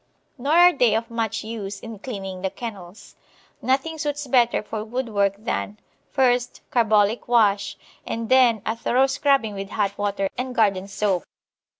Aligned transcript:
Nor 0.39 0.53
are 0.53 0.73
they 0.73 0.95
of 0.95 1.11
much 1.11 1.43
use 1.43 1.79
in 1.79 1.99
cleaning 1.99 2.41
the 2.41 2.49
kennels. 2.49 3.15
Nothing 3.61 3.99
suits 3.99 4.25
better 4.25 4.63
for 4.63 4.83
woodwork 4.83 5.35
than, 5.37 5.77
first, 6.09 6.61
carbolic 6.71 7.27
wash, 7.27 7.77
and 8.03 8.27
then 8.27 8.63
a 8.65 8.75
thorough 8.75 9.05
scrubbing 9.05 9.53
with 9.53 9.69
hot 9.69 9.95
water 9.99 10.27
and 10.39 10.55
garden 10.55 10.87
soap. 10.87 11.23